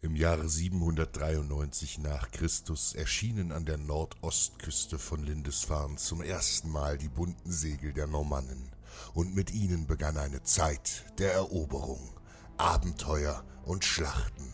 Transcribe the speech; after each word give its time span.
Im 0.00 0.14
Jahre 0.14 0.48
793 0.48 1.98
nach 1.98 2.30
Christus 2.30 2.94
erschienen 2.94 3.50
an 3.50 3.64
der 3.64 3.78
Nordostküste 3.78 4.96
von 4.96 5.24
Lindisfarne 5.24 5.96
zum 5.96 6.22
ersten 6.22 6.70
Mal 6.70 6.98
die 6.98 7.08
bunten 7.08 7.50
Segel 7.50 7.92
der 7.92 8.06
Normannen, 8.06 8.70
und 9.12 9.34
mit 9.34 9.52
ihnen 9.52 9.88
begann 9.88 10.16
eine 10.16 10.44
Zeit 10.44 11.04
der 11.18 11.32
Eroberung, 11.32 12.12
Abenteuer 12.58 13.42
und 13.64 13.84
Schlachten. 13.84 14.52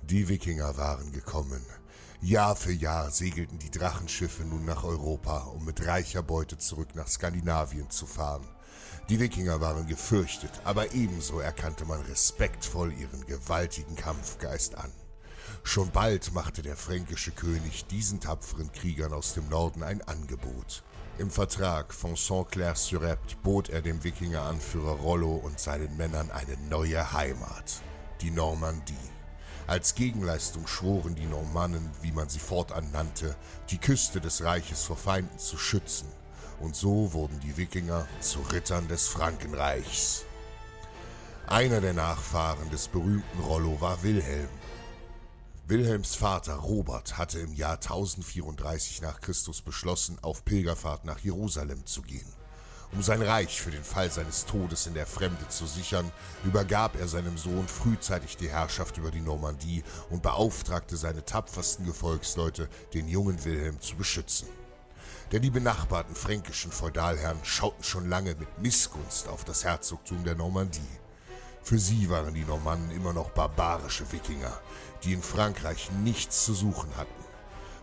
Die 0.00 0.28
Wikinger 0.30 0.78
waren 0.78 1.12
gekommen. 1.12 1.62
Jahr 2.22 2.56
für 2.56 2.72
Jahr 2.72 3.10
segelten 3.10 3.58
die 3.58 3.70
Drachenschiffe 3.70 4.44
nun 4.44 4.64
nach 4.64 4.82
Europa, 4.82 5.40
um 5.44 5.66
mit 5.66 5.86
reicher 5.86 6.22
Beute 6.22 6.56
zurück 6.56 6.94
nach 6.94 7.08
Skandinavien 7.08 7.90
zu 7.90 8.06
fahren. 8.06 8.48
Die 9.10 9.20
Wikinger 9.20 9.60
waren 9.60 9.86
gefürchtet, 9.86 10.50
aber 10.64 10.94
ebenso 10.94 11.38
erkannte 11.38 11.84
man 11.84 12.00
respektvoll 12.00 12.90
ihren 12.94 13.26
gewaltigen 13.26 13.96
Kampfgeist 13.96 14.78
an. 14.78 14.90
Schon 15.62 15.90
bald 15.90 16.32
machte 16.32 16.62
der 16.62 16.74
fränkische 16.74 17.30
König 17.30 17.84
diesen 17.86 18.20
tapferen 18.20 18.72
Kriegern 18.72 19.12
aus 19.12 19.34
dem 19.34 19.46
Norden 19.50 19.82
ein 19.82 20.00
Angebot. 20.08 20.82
Im 21.18 21.30
Vertrag 21.30 21.92
von 21.92 22.16
Saint-Clair-sur-Epte 22.16 23.36
bot 23.42 23.68
er 23.68 23.82
dem 23.82 24.02
Wikingeranführer 24.02 24.96
Rollo 24.96 25.34
und 25.34 25.60
seinen 25.60 25.94
Männern 25.98 26.30
eine 26.30 26.56
neue 26.70 27.12
Heimat, 27.12 27.82
die 28.22 28.30
Normandie. 28.30 28.94
Als 29.66 29.94
Gegenleistung 29.94 30.66
schworen 30.66 31.14
die 31.14 31.26
Normannen, 31.26 31.90
wie 32.00 32.12
man 32.12 32.30
sie 32.30 32.38
fortan 32.38 32.90
nannte, 32.90 33.36
die 33.68 33.78
Küste 33.78 34.22
des 34.22 34.42
Reiches 34.42 34.82
vor 34.82 34.96
Feinden 34.96 35.38
zu 35.38 35.58
schützen– 35.58 36.08
und 36.60 36.76
so 36.76 37.12
wurden 37.12 37.40
die 37.40 37.56
Wikinger 37.56 38.06
zu 38.20 38.40
Rittern 38.40 38.88
des 38.88 39.08
Frankenreichs. 39.08 40.24
Einer 41.46 41.80
der 41.80 41.92
Nachfahren 41.92 42.70
des 42.70 42.88
berühmten 42.88 43.40
Rollo 43.40 43.80
war 43.80 44.02
Wilhelm. 44.02 44.48
Wilhelms 45.66 46.14
Vater 46.14 46.54
Robert 46.54 47.18
hatte 47.18 47.38
im 47.38 47.52
Jahr 47.52 47.74
1034 47.74 49.02
nach 49.02 49.20
Christus 49.20 49.60
beschlossen, 49.60 50.18
auf 50.22 50.44
Pilgerfahrt 50.44 51.04
nach 51.04 51.18
Jerusalem 51.20 51.84
zu 51.86 52.02
gehen. 52.02 52.32
Um 52.92 53.02
sein 53.02 53.22
Reich 53.22 53.60
für 53.60 53.70
den 53.70 53.82
Fall 53.82 54.10
seines 54.10 54.46
Todes 54.46 54.86
in 54.86 54.94
der 54.94 55.06
Fremde 55.06 55.48
zu 55.48 55.66
sichern, 55.66 56.10
übergab 56.44 56.96
er 56.96 57.08
seinem 57.08 57.36
Sohn 57.36 57.66
frühzeitig 57.66 58.36
die 58.36 58.48
Herrschaft 58.48 58.98
über 58.98 59.10
die 59.10 59.20
Normandie 59.20 59.82
und 60.10 60.22
beauftragte 60.22 60.96
seine 60.96 61.24
tapfersten 61.24 61.84
Gefolgsleute, 61.84 62.68
den 62.94 63.08
jungen 63.08 63.44
Wilhelm 63.44 63.80
zu 63.80 63.96
beschützen 63.96 64.48
denn 65.34 65.42
die 65.42 65.50
benachbarten 65.50 66.14
fränkischen 66.14 66.70
Feudalherren 66.70 67.40
schauten 67.42 67.82
schon 67.82 68.08
lange 68.08 68.36
mit 68.36 68.60
Missgunst 68.60 69.26
auf 69.26 69.42
das 69.42 69.64
Herzogtum 69.64 70.22
der 70.22 70.36
Normandie. 70.36 70.80
Für 71.60 71.76
sie 71.76 72.08
waren 72.08 72.34
die 72.34 72.44
Normannen 72.44 72.92
immer 72.92 73.12
noch 73.12 73.30
barbarische 73.30 74.12
Wikinger, 74.12 74.60
die 75.02 75.12
in 75.12 75.24
Frankreich 75.24 75.90
nichts 75.90 76.44
zu 76.44 76.54
suchen 76.54 76.96
hatten. 76.96 77.24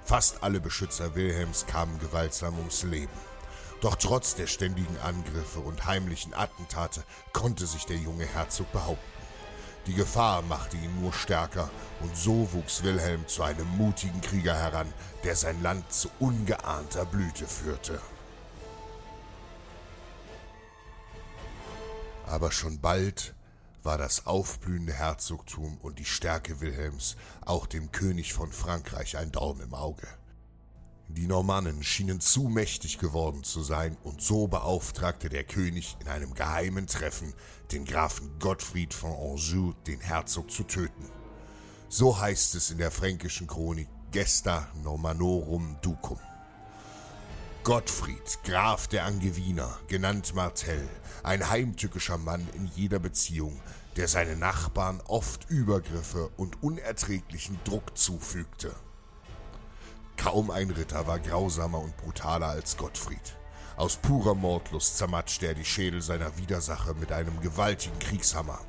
Fast 0.06 0.44
alle 0.44 0.62
Beschützer 0.62 1.14
Wilhelms 1.14 1.66
kamen 1.66 2.00
gewaltsam 2.00 2.58
ums 2.58 2.84
Leben. 2.84 3.12
Doch 3.82 3.98
trotz 3.98 4.34
der 4.36 4.48
ständigen 4.48 4.98
Angriffe 5.00 5.60
und 5.60 5.86
heimlichen 5.86 6.34
Attentate 6.34 7.04
konnte 7.34 7.68
sich 7.68 7.86
der 7.86 7.98
junge 7.98 8.28
Herzog 8.28 8.72
behaupten. 8.72 9.21
Die 9.88 9.94
Gefahr 9.94 10.44
machte 10.44 10.78
ihn 10.78 11.02
nur 11.02 11.12
stärker, 11.12 11.70
und 12.02 12.16
so 12.16 12.52
wuchs 12.54 12.84
Wilhelm 12.84 13.28
zu 13.28 13.44
einem 13.44 13.68
mutigen 13.78 14.22
Krieger 14.22 14.56
heran, 14.56 14.92
der 15.24 15.36
sein 15.36 15.62
Land 15.64 15.92
zu 15.92 16.10
ungeahnter 16.20 17.06
Blüte 17.06 17.48
führte. 17.48 18.00
Aber 22.26 22.52
schon 22.52 22.80
bald 22.80 23.34
war 23.84 23.98
das 23.98 24.28
aufblühende 24.28 24.94
Herzogtum 24.94 25.78
und 25.82 25.98
die 25.98 26.06
Stärke 26.06 26.62
Wilhelms 26.62 27.18
auch 27.42 27.66
dem 27.66 27.92
König 27.92 28.34
von 28.34 28.52
Frankreich 28.52 29.18
ein 29.18 29.32
Daumen 29.32 29.62
im 29.62 29.74
Auge. 29.74 30.08
Die 31.14 31.28
Normannen 31.28 31.84
schienen 31.84 32.22
zu 32.22 32.44
mächtig 32.44 32.98
geworden 32.98 33.44
zu 33.44 33.64
sein, 33.64 33.98
und 34.04 34.22
so 34.22 34.48
beauftragte 34.48 35.28
der 35.28 35.44
König 35.44 35.98
in 36.00 36.08
einem 36.08 36.34
geheimen 36.34 36.88
Treffen 36.88 37.34
den 37.72 37.84
Grafen 37.84 38.40
Gottfried 38.40 38.94
von 38.94 39.12
Anjou, 39.12 39.74
den 39.88 40.00
Herzog, 40.00 40.50
zu 40.50 40.64
töten. 40.64 41.10
So 41.90 42.18
heißt 42.18 42.56
es 42.56 42.72
in 42.72 42.78
der 42.78 42.92
fränkischen 42.92 43.48
Chronik 43.48 43.90
Gesta 44.12 44.70
Normanorum 44.84 45.76
Ducum. 45.82 46.20
Gottfried, 47.64 48.40
Graf 48.46 48.88
der 48.88 49.04
Angeviner, 49.04 49.78
genannt 49.88 50.34
Martell, 50.34 50.88
ein 51.24 51.50
heimtückischer 51.50 52.18
Mann 52.18 52.48
in 52.54 52.66
jeder 52.68 53.00
Beziehung, 53.00 53.60
der 53.98 54.08
seinen 54.08 54.40
Nachbarn 54.40 55.02
oft 55.06 55.50
Übergriffe 55.50 56.30
und 56.38 56.64
unerträglichen 56.64 57.60
Druck 57.66 57.98
zufügte. 57.98 58.74
Kaum 60.22 60.52
ein 60.52 60.70
Ritter 60.70 61.08
war 61.08 61.18
grausamer 61.18 61.80
und 61.80 61.98
brutaler 61.98 62.50
als 62.50 62.78
Gottfried. 62.78 63.36
Aus 63.76 63.96
purer 63.96 64.36
Mordlust 64.36 64.98
zermatschte 64.98 65.48
er 65.48 65.56
die 65.56 65.66
Schädel 65.66 66.04
seiner 66.04 66.38
Widersacher 66.38 66.94
mit 66.94 67.12
einem 67.12 67.42
gewaltigen 67.42 67.98
Kriegshammer. 67.98 68.60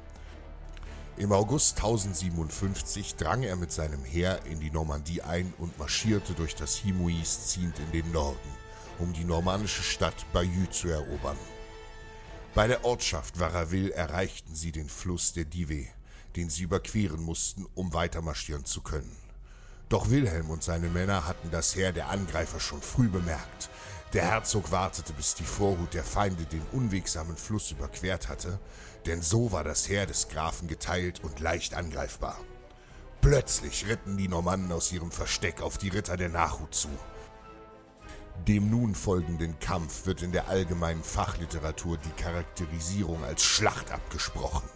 Im 1.19 1.31
August 1.31 1.77
1057 1.77 3.17
drang 3.17 3.43
er 3.43 3.57
mit 3.57 3.71
seinem 3.71 4.03
Heer 4.03 4.41
in 4.47 4.61
die 4.61 4.71
Normandie 4.71 5.21
ein 5.21 5.53
und 5.59 5.79
marschierte 5.79 6.33
durch 6.33 6.55
das 6.55 6.75
Himuis 6.75 7.49
ziehend 7.49 7.79
in 7.81 7.93
den 7.93 8.11
Norden, 8.13 8.57
um 8.99 9.13
die 9.13 9.27
normannische 9.27 9.83
Stadt 9.83 10.25
Bayeux 10.33 10.71
zu 10.71 10.89
erobern. 10.89 11.37
Bei 12.55 12.67
der 12.67 12.83
Ortschaft 12.87 13.39
Varaville 13.39 13.93
erreichten 13.93 14.55
sie 14.55 14.73
den 14.73 14.89
Fluss 14.89 15.35
der 15.35 15.45
Dive, 15.45 15.89
den 16.35 16.49
sie 16.49 16.63
überqueren 16.63 17.23
mussten, 17.23 17.67
um 17.75 17.93
weitermarschieren 17.93 18.65
zu 18.65 18.81
können. 18.81 19.22
Doch 19.93 20.09
Wilhelm 20.09 20.49
und 20.49 20.63
seine 20.63 20.89
Männer 20.89 21.29
hatten 21.29 21.51
das 21.51 21.77
Heer 21.77 21.93
der 21.93 22.09
Angreifer 22.09 22.61
schon 22.61 22.81
früh 22.81 23.11
bemerkt. 23.11 23.69
Der 24.15 24.23
Herzog 24.23 24.71
wartete, 24.71 25.13
bis 25.13 25.35
die 25.35 25.45
Vorhut 25.45 25.93
der 25.93 26.03
Feinde 26.03 26.45
den 26.45 26.63
unwegsamen 26.73 27.37
Fluss 27.37 27.71
überquert 27.73 28.31
hatte, 28.31 28.59
denn 29.05 29.21
so 29.21 29.53
war 29.53 29.65
das 29.65 29.87
Heer 29.91 30.07
des 30.07 30.29
Grafen 30.31 30.67
geteilt 30.67 31.23
und 31.23 31.41
leicht 31.41 31.75
angreifbar. 31.75 32.39
Plötzlich 33.21 33.87
ritten 33.87 34.17
die 34.17 34.29
Normannen 34.29 34.73
aus 34.73 34.91
ihrem 34.93 35.11
Versteck 35.11 35.61
auf 35.61 35.77
die 35.77 35.91
Ritter 35.91 36.17
der 36.17 36.31
Nachhut 36.31 36.75
zu. 36.75 36.89
Dem 38.49 38.71
nun 38.71 38.95
folgenden 38.95 39.59
Kampf 39.59 40.07
wird 40.07 40.23
in 40.23 40.33
der 40.33 40.49
allgemeinen 40.49 41.05
Fachliteratur 41.05 41.99
die 41.99 42.23
Charakterisierung 42.23 43.23
als 43.25 43.43
Schlacht 43.43 43.93
abgesprochen 43.93 44.71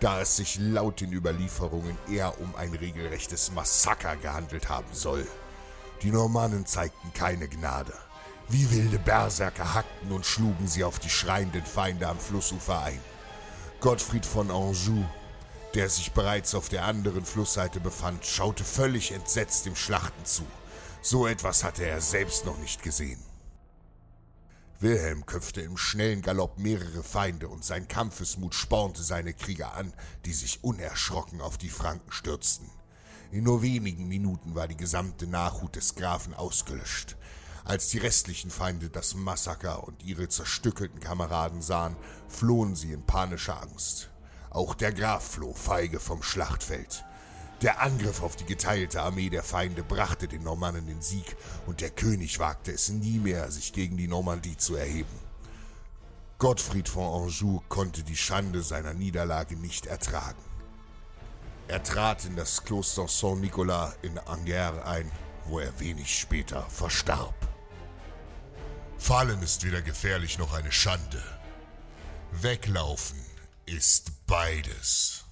da 0.00 0.20
es 0.20 0.36
sich 0.36 0.58
laut 0.58 1.00
den 1.00 1.12
Überlieferungen 1.12 1.96
eher 2.10 2.40
um 2.40 2.54
ein 2.56 2.74
regelrechtes 2.74 3.52
Massaker 3.52 4.16
gehandelt 4.16 4.68
haben 4.68 4.92
soll. 4.92 5.26
Die 6.02 6.10
Normannen 6.10 6.64
zeigten 6.64 7.12
keine 7.12 7.48
Gnade. 7.48 7.92
Wie 8.48 8.70
wilde 8.70 8.98
Berserker 8.98 9.74
hackten 9.74 10.10
und 10.10 10.24
schlugen 10.24 10.66
sie 10.66 10.82
auf 10.82 10.98
die 10.98 11.10
schreienden 11.10 11.64
Feinde 11.64 12.08
am 12.08 12.18
Flussufer 12.18 12.82
ein. 12.82 13.00
Gottfried 13.80 14.26
von 14.26 14.50
Anjou, 14.50 15.04
der 15.74 15.88
sich 15.88 16.12
bereits 16.12 16.54
auf 16.54 16.68
der 16.68 16.84
anderen 16.84 17.24
Flussseite 17.24 17.78
befand, 17.78 18.26
schaute 18.26 18.64
völlig 18.64 19.12
entsetzt 19.12 19.66
dem 19.66 19.76
Schlachten 19.76 20.24
zu. 20.24 20.44
So 21.02 21.26
etwas 21.26 21.62
hatte 21.62 21.84
er 21.84 22.00
selbst 22.00 22.44
noch 22.44 22.58
nicht 22.58 22.82
gesehen. 22.82 23.29
Wilhelm 24.82 25.26
köpfte 25.26 25.60
im 25.60 25.76
schnellen 25.76 26.22
Galopp 26.22 26.58
mehrere 26.58 27.02
Feinde 27.02 27.48
und 27.48 27.62
sein 27.66 27.86
Kampfesmut 27.86 28.54
spornte 28.54 29.02
seine 29.02 29.34
Krieger 29.34 29.74
an, 29.74 29.92
die 30.24 30.32
sich 30.32 30.64
unerschrocken 30.64 31.42
auf 31.42 31.58
die 31.58 31.68
Franken 31.68 32.10
stürzten. 32.10 32.70
In 33.30 33.44
nur 33.44 33.60
wenigen 33.60 34.08
Minuten 34.08 34.54
war 34.54 34.68
die 34.68 34.78
gesamte 34.78 35.26
Nachhut 35.26 35.76
des 35.76 35.96
Grafen 35.96 36.32
ausgelöscht. 36.32 37.18
Als 37.62 37.88
die 37.88 37.98
restlichen 37.98 38.50
Feinde 38.50 38.88
das 38.88 39.14
Massaker 39.14 39.86
und 39.86 40.02
ihre 40.02 40.30
zerstückelten 40.30 40.98
Kameraden 41.00 41.60
sahen, 41.60 41.94
flohen 42.28 42.74
sie 42.74 42.92
in 42.92 43.04
panischer 43.04 43.60
Angst. 43.60 44.08
Auch 44.48 44.74
der 44.74 44.94
Graf 44.94 45.32
floh 45.32 45.52
feige 45.52 46.00
vom 46.00 46.22
Schlachtfeld. 46.22 47.04
Der 47.62 47.82
Angriff 47.82 48.22
auf 48.22 48.36
die 48.36 48.46
geteilte 48.46 49.02
Armee 49.02 49.28
der 49.28 49.42
Feinde 49.42 49.82
brachte 49.82 50.26
den 50.28 50.44
Normannen 50.44 50.86
den 50.86 51.02
Sieg, 51.02 51.36
und 51.66 51.82
der 51.82 51.90
König 51.90 52.38
wagte 52.38 52.72
es 52.72 52.88
nie 52.88 53.18
mehr, 53.18 53.50
sich 53.50 53.74
gegen 53.74 53.98
die 53.98 54.08
Normandie 54.08 54.56
zu 54.56 54.76
erheben. 54.76 55.18
Gottfried 56.38 56.88
von 56.88 57.22
Anjou 57.22 57.60
konnte 57.68 58.02
die 58.02 58.16
Schande 58.16 58.62
seiner 58.62 58.94
Niederlage 58.94 59.56
nicht 59.56 59.84
ertragen. 59.84 60.42
Er 61.68 61.82
trat 61.82 62.24
in 62.24 62.34
das 62.34 62.64
Kloster 62.64 63.06
Saint-Nicolas 63.06 63.94
in 64.00 64.18
Angers 64.18 64.82
ein, 64.86 65.12
wo 65.44 65.58
er 65.58 65.78
wenig 65.78 66.18
später 66.18 66.62
verstarb. 66.70 67.34
Fallen 68.96 69.42
ist 69.42 69.64
weder 69.64 69.82
gefährlich 69.82 70.38
noch 70.38 70.54
eine 70.54 70.72
Schande. 70.72 71.22
Weglaufen 72.32 73.20
ist 73.66 74.26
beides. 74.26 75.26